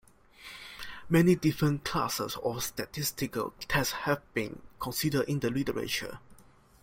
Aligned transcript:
Many 1.09 1.35
different 1.35 1.83
classes 1.85 2.35
of 2.43 2.63
statistical 2.63 3.53
tests 3.59 3.93
have 3.93 4.23
been 4.33 4.63
considered 4.79 5.29
in 5.29 5.41
the 5.41 5.51
literature. 5.51 6.17